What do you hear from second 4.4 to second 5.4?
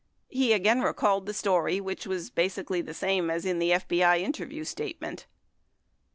statement.